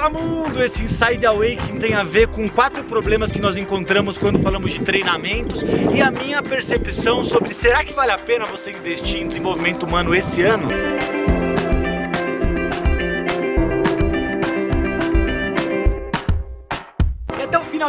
Fala 0.00 0.18
mundo! 0.18 0.64
Esse 0.64 0.82
Inside 0.82 1.26
Awakening 1.26 1.78
tem 1.78 1.92
a 1.92 2.02
ver 2.02 2.26
com 2.28 2.48
quatro 2.48 2.82
problemas 2.84 3.30
que 3.30 3.38
nós 3.38 3.54
encontramos 3.54 4.16
quando 4.16 4.42
falamos 4.42 4.72
de 4.72 4.80
treinamentos 4.80 5.62
e 5.94 6.00
a 6.00 6.10
minha 6.10 6.42
percepção 6.42 7.22
sobre 7.22 7.52
será 7.52 7.84
que 7.84 7.92
vale 7.92 8.10
a 8.10 8.16
pena 8.16 8.46
você 8.46 8.70
investir 8.70 9.20
em 9.20 9.28
desenvolvimento 9.28 9.84
humano 9.84 10.14
esse 10.14 10.40
ano? 10.40 10.68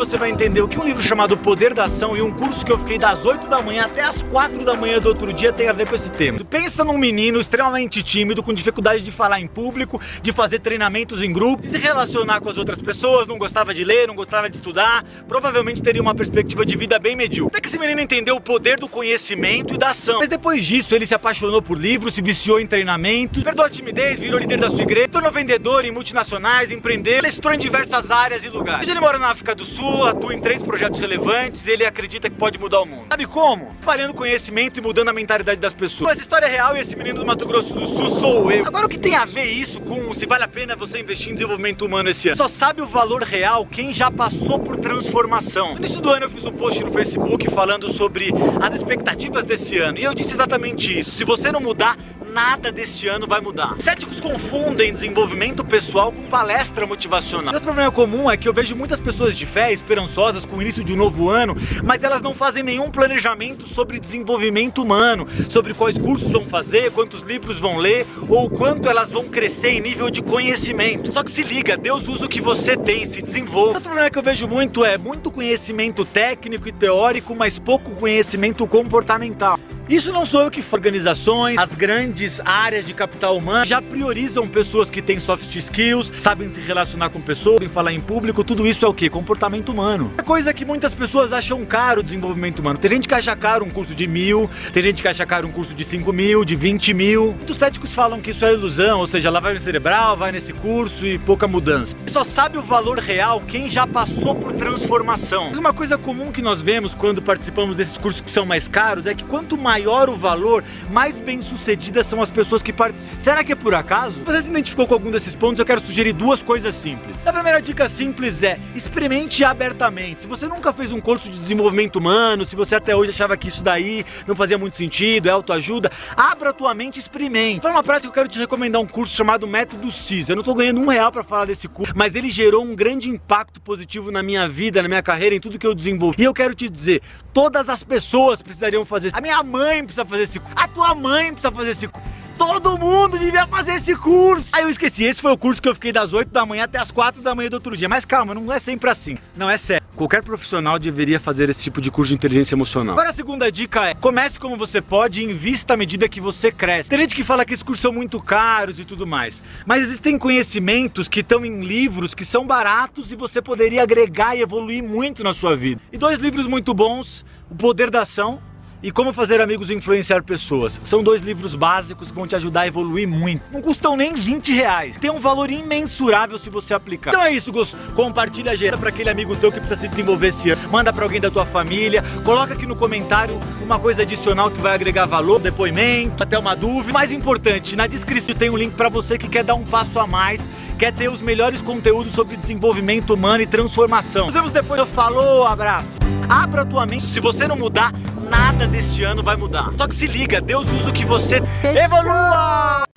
Você 0.00 0.16
vai 0.16 0.30
entender 0.30 0.62
o 0.62 0.66
que 0.66 0.80
um 0.80 0.84
livro 0.84 1.02
chamado 1.02 1.36
Poder 1.36 1.74
da 1.74 1.84
Ação 1.84 2.16
e 2.16 2.22
um 2.22 2.32
curso 2.32 2.64
que 2.64 2.72
eu 2.72 2.78
fiquei 2.78 2.98
das 2.98 3.22
8 3.22 3.50
da 3.50 3.60
manhã 3.60 3.84
até 3.84 4.02
as 4.02 4.22
4 4.22 4.64
da 4.64 4.72
manhã 4.72 4.98
do 4.98 5.10
outro 5.10 5.30
dia 5.30 5.52
tem 5.52 5.68
a 5.68 5.72
ver 5.72 5.86
com 5.86 5.94
esse 5.94 6.08
tema. 6.08 6.38
Pensa 6.42 6.82
num 6.82 6.96
menino 6.96 7.38
extremamente 7.38 8.02
tímido, 8.02 8.42
com 8.42 8.50
dificuldade 8.54 9.04
de 9.04 9.12
falar 9.12 9.40
em 9.40 9.46
público, 9.46 10.00
de 10.22 10.32
fazer 10.32 10.60
treinamentos 10.60 11.20
em 11.20 11.30
grupo, 11.30 11.62
de 11.62 11.68
se 11.68 11.76
relacionar 11.76 12.40
com 12.40 12.48
as 12.48 12.56
outras 12.56 12.80
pessoas, 12.80 13.28
não 13.28 13.36
gostava 13.36 13.74
de 13.74 13.84
ler, 13.84 14.08
não 14.08 14.14
gostava 14.14 14.48
de 14.48 14.56
estudar, 14.56 15.04
provavelmente 15.28 15.82
teria 15.82 16.00
uma 16.00 16.14
perspectiva 16.14 16.64
de 16.64 16.74
vida 16.78 16.98
bem 16.98 17.14
medíocre. 17.14 17.52
Até 17.52 17.60
que 17.60 17.68
esse 17.68 17.78
menino 17.78 18.00
entendeu 18.00 18.36
o 18.36 18.40
poder 18.40 18.80
do 18.80 18.88
conhecimento 18.88 19.74
e 19.74 19.78
da 19.78 19.90
ação. 19.90 20.20
Mas 20.20 20.30
depois 20.30 20.64
disso, 20.64 20.94
ele 20.94 21.04
se 21.04 21.14
apaixonou 21.14 21.60
por 21.60 21.78
livros, 21.78 22.14
se 22.14 22.22
viciou 22.22 22.58
em 22.58 22.66
treinamentos, 22.66 23.44
perdeu 23.44 23.66
a 23.66 23.68
timidez, 23.68 24.18
virou 24.18 24.40
líder 24.40 24.58
da 24.60 24.70
sua 24.70 24.80
igreja, 24.80 25.08
tornou 25.08 25.30
vendedor 25.30 25.84
em 25.84 25.90
multinacionais, 25.90 26.70
empreendeu, 26.70 27.18
ele 27.18 27.28
estourou 27.28 27.54
em 27.54 27.60
diversas 27.60 28.10
áreas 28.10 28.42
e 28.42 28.48
lugares. 28.48 28.80
Hoje 28.80 28.92
ele 28.92 29.00
mora 29.00 29.18
na 29.18 29.28
África 29.28 29.54
do 29.54 29.64
Sul, 29.66 29.89
Atua 30.04 30.34
em 30.34 30.40
três 30.40 30.62
projetos 30.62 30.98
relevantes 30.98 31.66
e 31.66 31.70
ele 31.70 31.84
acredita 31.84 32.28
que 32.30 32.36
pode 32.36 32.58
mudar 32.58 32.80
o 32.80 32.86
mundo. 32.86 33.06
Sabe 33.08 33.26
como? 33.26 33.74
Falhando 33.82 34.14
conhecimento 34.14 34.78
e 34.78 34.82
mudando 34.82 35.08
a 35.08 35.12
mentalidade 35.12 35.60
das 35.60 35.72
pessoas. 35.72 36.12
Essa 36.12 36.22
história 36.22 36.46
é 36.46 36.48
real 36.48 36.76
e 36.76 36.80
esse 36.80 36.96
menino 36.96 37.20
do 37.20 37.26
Mato 37.26 37.46
Grosso 37.46 37.74
do 37.74 37.86
Sul 37.86 38.10
sou 38.20 38.52
eu. 38.52 38.66
Agora 38.66 38.86
o 38.86 38.88
que 38.88 38.98
tem 38.98 39.14
a 39.14 39.24
ver 39.24 39.44
isso 39.44 39.80
com 39.80 40.12
se 40.14 40.26
vale 40.26 40.44
a 40.44 40.48
pena 40.48 40.76
você 40.76 41.00
investir 41.00 41.30
em 41.30 41.34
desenvolvimento 41.34 41.84
humano 41.84 42.08
esse 42.10 42.28
ano? 42.28 42.36
Só 42.36 42.48
sabe 42.48 42.82
o 42.82 42.86
valor 42.86 43.22
real 43.22 43.66
quem 43.66 43.92
já 43.92 44.10
passou 44.10 44.58
por 44.58 44.76
transformação. 44.76 45.72
No 45.72 45.78
início 45.78 46.00
do 46.00 46.10
ano 46.10 46.26
eu 46.26 46.30
fiz 46.30 46.44
um 46.44 46.52
post 46.52 46.82
no 46.82 46.92
Facebook 46.92 47.50
falando 47.50 47.92
sobre 47.92 48.30
as 48.60 48.74
expectativas 48.74 49.44
desse 49.44 49.78
ano 49.78 49.98
e 49.98 50.04
eu 50.04 50.14
disse 50.14 50.32
exatamente 50.32 50.98
isso. 51.00 51.12
Se 51.12 51.24
você 51.24 51.50
não 51.52 51.60
mudar, 51.60 51.96
nada 52.30 52.70
deste 52.70 53.08
ano 53.08 53.26
vai 53.26 53.40
mudar. 53.40 53.76
Céticos 53.80 54.20
confundem 54.20 54.92
desenvolvimento 54.92 55.64
pessoal 55.64 56.12
com 56.12 56.22
palestra 56.22 56.86
motivacional. 56.86 57.52
Outro 57.52 57.66
problema 57.66 57.90
comum 57.90 58.30
é 58.30 58.36
que 58.36 58.48
eu 58.48 58.52
vejo 58.52 58.74
muitas 58.76 59.00
pessoas 59.00 59.36
de 59.36 59.44
fé 59.44 59.72
esperançosas 59.72 60.44
com 60.44 60.56
o 60.56 60.62
início 60.62 60.84
de 60.84 60.92
um 60.92 60.96
novo 60.96 61.28
ano, 61.28 61.56
mas 61.82 62.02
elas 62.02 62.22
não 62.22 62.32
fazem 62.32 62.62
nenhum 62.62 62.90
planejamento 62.90 63.66
sobre 63.68 63.98
desenvolvimento 63.98 64.82
humano, 64.82 65.26
sobre 65.48 65.74
quais 65.74 65.98
cursos 65.98 66.30
vão 66.30 66.44
fazer, 66.44 66.92
quantos 66.92 67.20
livros 67.22 67.58
vão 67.58 67.76
ler 67.76 68.06
ou 68.28 68.48
quanto 68.48 68.88
elas 68.88 69.10
vão 69.10 69.28
crescer 69.28 69.70
em 69.70 69.80
nível 69.80 70.08
de 70.08 70.22
conhecimento. 70.22 71.12
Só 71.12 71.22
que 71.22 71.30
se 71.30 71.42
liga, 71.42 71.76
Deus 71.76 72.06
usa 72.06 72.26
o 72.26 72.28
que 72.28 72.40
você 72.40 72.76
tem, 72.76 73.04
se 73.06 73.20
desenvolva. 73.20 73.74
Outro 73.74 73.82
problema 73.82 74.10
que 74.10 74.18
eu 74.18 74.22
vejo 74.22 74.46
muito 74.46 74.84
é 74.84 74.96
muito 74.96 75.30
conhecimento 75.30 76.04
técnico 76.04 76.68
e 76.68 76.72
teórico, 76.72 77.34
mas 77.34 77.58
pouco 77.58 77.90
conhecimento 77.96 78.66
comportamental. 78.66 79.58
Isso 79.90 80.12
não 80.12 80.24
sou 80.24 80.42
eu 80.42 80.52
que 80.52 80.62
organizações, 80.70 81.58
as 81.58 81.74
grandes 81.74 82.40
áreas 82.44 82.86
de 82.86 82.94
capital 82.94 83.36
humano 83.36 83.64
já 83.64 83.82
priorizam 83.82 84.46
pessoas 84.46 84.88
que 84.88 85.02
têm 85.02 85.18
soft 85.18 85.52
skills, 85.52 86.12
sabem 86.20 86.48
se 86.48 86.60
relacionar 86.60 87.10
com 87.10 87.20
pessoas, 87.20 87.56
sabem 87.56 87.68
falar 87.68 87.92
em 87.92 88.00
público, 88.00 88.44
tudo 88.44 88.68
isso 88.68 88.84
é 88.84 88.88
o 88.88 88.94
que? 88.94 89.10
Comportamento 89.10 89.70
humano. 89.70 90.12
É 90.16 90.22
coisa 90.22 90.54
que 90.54 90.64
muitas 90.64 90.94
pessoas 90.94 91.32
acham 91.32 91.66
caro 91.66 92.02
o 92.02 92.04
desenvolvimento 92.04 92.60
humano. 92.60 92.78
Tem 92.78 92.88
gente 92.88 93.08
que 93.08 93.14
acha 93.14 93.34
caro 93.34 93.64
um 93.64 93.70
curso 93.70 93.92
de 93.92 94.06
mil, 94.06 94.48
tem 94.72 94.80
gente 94.80 95.02
que 95.02 95.08
acha 95.08 95.26
caro 95.26 95.48
um 95.48 95.50
curso 95.50 95.74
de 95.74 95.84
cinco 95.84 96.12
mil, 96.12 96.44
de 96.44 96.54
vinte 96.54 96.94
mil. 96.94 97.32
Muitos 97.32 97.56
céticos 97.56 97.92
falam 97.92 98.20
que 98.20 98.30
isso 98.30 98.44
é 98.44 98.52
ilusão, 98.52 99.00
ou 99.00 99.08
seja, 99.08 99.28
lavagem 99.28 99.60
cerebral, 99.60 100.16
vai 100.16 100.30
nesse 100.30 100.52
curso 100.52 101.04
e 101.04 101.18
pouca 101.18 101.48
mudança. 101.48 101.96
Só 102.06 102.22
sabe 102.22 102.56
o 102.58 102.62
valor 102.62 103.00
real 103.00 103.42
quem 103.44 103.68
já 103.68 103.88
passou 103.88 104.36
por 104.36 104.52
transformação. 104.52 105.50
Uma 105.50 105.74
coisa 105.74 105.98
comum 105.98 106.30
que 106.30 106.40
nós 106.40 106.62
vemos 106.62 106.94
quando 106.94 107.20
participamos 107.20 107.76
desses 107.76 107.98
cursos 107.98 108.20
que 108.20 108.30
são 108.30 108.46
mais 108.46 108.68
caros 108.68 109.04
é 109.04 109.16
que 109.16 109.24
quanto 109.24 109.58
mais 109.58 109.79
maior 109.80 110.10
o 110.10 110.16
valor, 110.16 110.62
mais 110.90 111.18
bem 111.18 111.40
sucedidas 111.40 112.06
são 112.06 112.20
as 112.20 112.28
pessoas 112.28 112.62
que 112.62 112.72
participam. 112.72 113.18
Será 113.22 113.42
que 113.42 113.52
é 113.52 113.54
por 113.54 113.74
acaso? 113.74 114.20
Você 114.24 114.42
se 114.42 114.50
identificou 114.50 114.86
com 114.86 114.92
algum 114.92 115.10
desses 115.10 115.34
pontos, 115.34 115.58
eu 115.58 115.64
quero 115.64 115.80
sugerir 115.80 116.12
duas 116.12 116.42
coisas 116.42 116.74
simples. 116.74 117.16
A 117.24 117.32
primeira 117.32 117.62
dica 117.62 117.88
simples 117.88 118.42
é 118.42 118.58
experimente 118.74 119.42
abertamente. 119.42 120.22
Se 120.22 120.26
você 120.26 120.46
nunca 120.46 120.70
fez 120.72 120.92
um 120.92 121.00
curso 121.00 121.30
de 121.30 121.38
desenvolvimento 121.38 121.96
humano, 121.96 122.44
se 122.44 122.54
você 122.54 122.74
até 122.74 122.94
hoje 122.94 123.10
achava 123.10 123.36
que 123.38 123.48
isso 123.48 123.62
daí 123.62 124.04
não 124.26 124.36
fazia 124.36 124.58
muito 124.58 124.76
sentido, 124.76 125.28
é 125.28 125.32
autoajuda, 125.32 125.90
abra 126.14 126.50
a 126.50 126.52
tua 126.52 126.74
mente 126.74 126.96
e 126.96 126.98
experimente. 126.98 127.60
Para 127.60 127.70
uma 127.70 127.82
prática, 127.82 128.08
eu 128.08 128.12
quero 128.12 128.28
te 128.28 128.38
recomendar 128.38 128.82
um 128.82 128.86
curso 128.86 129.16
chamado 129.16 129.46
Método 129.46 129.90
CIS. 129.90 130.28
Eu 130.28 130.36
não 130.36 130.40
estou 130.40 130.54
ganhando 130.54 130.80
um 130.80 130.88
real 130.88 131.10
para 131.10 131.24
falar 131.24 131.46
desse 131.46 131.68
curso, 131.68 131.94
mas 131.96 132.14
ele 132.14 132.30
gerou 132.30 132.62
um 132.62 132.74
grande 132.74 133.08
impacto 133.08 133.60
positivo 133.62 134.10
na 134.10 134.22
minha 134.22 134.46
vida, 134.46 134.82
na 134.82 134.88
minha 134.88 135.02
carreira, 135.02 135.34
em 135.34 135.40
tudo 135.40 135.58
que 135.58 135.66
eu 135.66 135.74
desenvolvi. 135.74 136.22
E 136.22 136.24
eu 136.24 136.34
quero 136.34 136.54
te 136.54 136.68
dizer, 136.68 137.00
todas 137.32 137.68
as 137.68 137.82
pessoas 137.82 138.42
precisariam 138.42 138.84
fazer. 138.84 139.10
A 139.14 139.20
minha 139.20 139.42
mãe 139.42 139.59
mãe 139.60 139.84
precisa 139.84 140.04
fazer 140.06 140.22
esse 140.22 140.40
curso. 140.40 140.54
A 140.56 140.68
tua 140.68 140.94
mãe 140.94 141.26
precisa 141.32 141.52
fazer 141.52 141.70
esse 141.70 141.86
curso. 141.86 142.08
Todo 142.38 142.78
mundo 142.78 143.18
devia 143.18 143.46
fazer 143.46 143.74
esse 143.74 143.94
curso. 143.94 144.48
Aí 144.52 144.62
eu 144.62 144.70
esqueci, 144.70 145.04
esse 145.04 145.20
foi 145.20 145.30
o 145.30 145.36
curso 145.36 145.60
que 145.60 145.68
eu 145.68 145.74
fiquei 145.74 145.92
das 145.92 146.14
8 146.14 146.30
da 146.30 146.46
manhã 146.46 146.64
até 146.64 146.78
as 146.78 146.90
4 146.90 147.20
da 147.20 147.34
manhã 147.34 147.50
do 147.50 147.54
outro 147.54 147.76
dia. 147.76 147.86
Mas 147.86 148.06
calma, 148.06 148.34
não 148.34 148.50
é 148.50 148.58
sempre 148.58 148.88
assim. 148.88 149.18
Não 149.36 149.50
é 149.50 149.58
sério. 149.58 149.84
Qualquer 149.94 150.22
profissional 150.22 150.78
deveria 150.78 151.20
fazer 151.20 151.50
esse 151.50 151.62
tipo 151.62 151.82
de 151.82 151.90
curso 151.90 152.08
de 152.08 152.14
inteligência 152.14 152.54
emocional. 152.54 152.94
Agora 152.94 153.10
a 153.10 153.12
segunda 153.12 153.52
dica 153.52 153.90
é: 153.90 153.94
comece 153.94 154.40
como 154.40 154.56
você 154.56 154.80
pode 154.80 155.20
e 155.20 155.24
invista 155.24 155.74
à 155.74 155.76
medida 155.76 156.08
que 156.08 156.18
você 156.18 156.50
cresce. 156.50 156.88
Tem 156.88 156.98
gente 156.98 157.14
que 157.14 157.22
fala 157.22 157.44
que 157.44 157.52
esses 157.52 157.62
cursos 157.62 157.82
são 157.82 157.92
muito 157.92 158.18
caros 158.22 158.78
e 158.78 158.86
tudo 158.86 159.06
mais, 159.06 159.42
mas 159.66 159.82
existem 159.82 160.16
conhecimentos 160.18 161.08
que 161.08 161.20
estão 161.20 161.44
em 161.44 161.60
livros 161.62 162.14
que 162.14 162.24
são 162.24 162.46
baratos 162.46 163.12
e 163.12 163.16
você 163.16 163.42
poderia 163.42 163.82
agregar 163.82 164.34
e 164.34 164.40
evoluir 164.40 164.82
muito 164.82 165.22
na 165.22 165.34
sua 165.34 165.54
vida. 165.54 165.82
E 165.92 165.98
dois 165.98 166.18
livros 166.18 166.46
muito 166.46 166.72
bons: 166.72 167.22
O 167.50 167.54
Poder 167.54 167.90
da 167.90 168.00
Ação 168.00 168.40
e 168.82 168.90
Como 168.90 169.12
Fazer 169.12 169.40
Amigos 169.40 169.70
e 169.70 169.74
Influenciar 169.74 170.22
Pessoas. 170.22 170.80
São 170.84 171.02
dois 171.02 171.22
livros 171.22 171.54
básicos 171.54 172.08
que 172.08 172.14
vão 172.14 172.26
te 172.26 172.34
ajudar 172.36 172.62
a 172.62 172.66
evoluir 172.66 173.06
muito. 173.06 173.42
Não 173.52 173.60
custam 173.60 173.96
nem 173.96 174.14
20 174.14 174.52
reais. 174.52 174.96
Tem 174.96 175.10
um 175.10 175.20
valor 175.20 175.50
imensurável 175.50 176.38
se 176.38 176.48
você 176.48 176.72
aplicar. 176.72 177.10
Então 177.10 177.22
é 177.22 177.32
isso, 177.32 177.52
Gus. 177.52 177.74
Compartilha 177.94 178.50
a 178.50 178.54
agenda 178.54 178.78
para 178.78 178.88
aquele 178.88 179.10
amigo 179.10 179.36
teu 179.36 179.52
que 179.52 179.60
precisa 179.60 179.80
se 179.80 179.88
desenvolver 179.88 180.28
esse 180.28 180.50
ano. 180.50 180.68
Manda 180.70 180.92
para 180.92 181.04
alguém 181.04 181.20
da 181.20 181.30
tua 181.30 181.46
família. 181.46 182.02
Coloca 182.24 182.54
aqui 182.54 182.66
no 182.66 182.76
comentário 182.76 183.38
uma 183.62 183.78
coisa 183.78 184.02
adicional 184.02 184.50
que 184.50 184.60
vai 184.60 184.74
agregar 184.74 185.06
valor, 185.06 185.38
depoimento, 185.40 186.22
até 186.22 186.38
uma 186.38 186.54
dúvida. 186.54 186.92
Mais 186.92 187.12
importante, 187.12 187.76
na 187.76 187.86
descrição 187.86 188.34
tem 188.34 188.50
um 188.50 188.56
link 188.56 188.74
para 188.74 188.88
você 188.88 189.18
que 189.18 189.28
quer 189.28 189.44
dar 189.44 189.54
um 189.54 189.64
passo 189.64 189.98
a 189.98 190.06
mais 190.06 190.40
quer 190.78 190.94
ter 190.94 191.10
os 191.10 191.20
melhores 191.20 191.60
conteúdos 191.60 192.14
sobre 192.14 192.38
desenvolvimento 192.38 193.12
humano 193.12 193.42
e 193.42 193.46
transformação. 193.46 194.24
Nos 194.24 194.34
vemos 194.34 194.50
depois. 194.50 194.80
Falou, 194.94 195.46
abraço. 195.46 195.86
Abra 196.26 196.64
tua 196.64 196.86
mente. 196.86 197.04
Se 197.12 197.20
você 197.20 197.46
não 197.46 197.54
mudar, 197.54 197.92
nada 198.30 198.66
deste 198.66 199.02
ano 199.02 199.22
vai 199.22 199.36
mudar. 199.36 199.72
Só 199.76 199.86
que 199.86 199.94
se 199.94 200.06
liga, 200.06 200.40
Deus 200.40 200.66
usa 200.70 200.90
o 200.90 200.92
que 200.92 201.04
você 201.04 201.42
evolua! 201.62 202.89